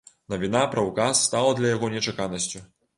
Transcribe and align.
Навіна 0.33 0.63
пра 0.71 0.87
ўказ 0.89 1.23
стала 1.27 1.55
для 1.63 1.77
яго 1.77 1.95
нечаканасцю. 1.97 2.69